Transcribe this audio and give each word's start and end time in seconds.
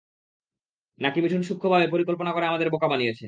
নাকি 0.99 1.17
মিঠুন 1.21 1.41
সূক্ষ্মভাবে 1.43 1.87
পরিকল্পনা 1.93 2.31
করে 2.33 2.45
আমাদের 2.47 2.67
বোকা 2.69 2.87
বানিয়েছে। 2.87 3.19